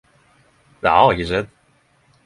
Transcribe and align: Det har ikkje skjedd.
Det 0.87 0.95
har 0.95 1.13
ikkje 1.15 1.29
skjedd. 1.33 1.57